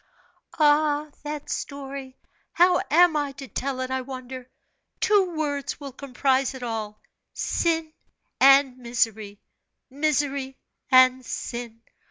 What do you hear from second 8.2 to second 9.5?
and misery